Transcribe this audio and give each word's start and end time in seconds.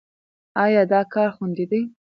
ایا 0.63 0.81
دا 0.91 1.01
کار 1.13 1.29
خوندي 1.35 1.65
دی؟ 1.71 1.81